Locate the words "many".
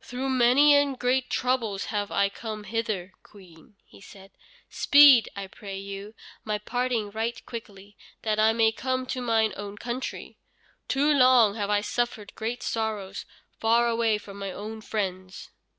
0.30-0.74